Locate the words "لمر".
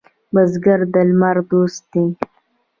1.09-1.37